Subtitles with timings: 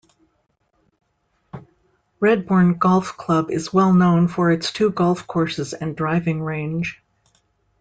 [2.19, 7.03] Redbourn Golf Club is well known for its two golf courses and driving range.